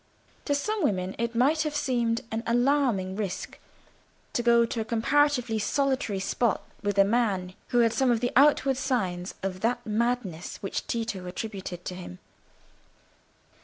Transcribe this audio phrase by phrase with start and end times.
[0.45, 3.59] To some women it might have seemed an alarming risk
[4.33, 8.31] to go to a comparatively solitary spot with a man who had some of the
[8.35, 12.17] outward signs of that madness which Tito attributed to him.